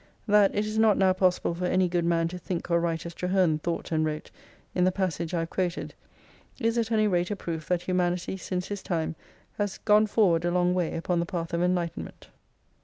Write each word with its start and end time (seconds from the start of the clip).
That 0.27 0.55
it 0.55 0.65
is 0.65 0.79
not 0.79 0.97
now 0.97 1.13
possible 1.13 1.53
for 1.53 1.65
any 1.65 1.87
good 1.87 2.05
man 2.05 2.27
to 2.29 2.39
think 2.39 2.71
or 2.71 2.79
write 2.79 3.05
as 3.05 3.13
Traherne 3.13 3.59
thought 3.59 3.91
and 3.91 4.03
wrote 4.03 4.31
in 4.73 4.83
the 4.83 4.91
passage 4.91 5.31
I 5.35 5.41
have 5.41 5.51
quoted 5.51 5.93
is 6.59 6.75
at 6.79 6.91
any 6.91 7.07
rate 7.07 7.29
a 7.29 7.35
proof 7.35 7.67
that 7.67 7.83
humanity 7.83 8.35
since 8.35 8.69
his 8.69 8.81
time 8.81 9.15
has 9.59 9.77
gone 9.77 10.07
forward 10.07 10.43
a 10.43 10.49
long 10.49 10.73
way 10.73 10.95
upon 10.95 11.19
the 11.19 11.27
path 11.27 11.53
of 11.53 11.61
enlightenment. 11.61 12.29